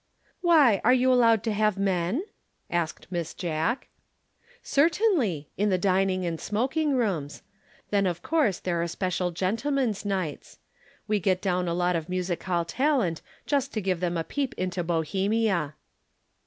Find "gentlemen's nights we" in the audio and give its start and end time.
9.29-11.19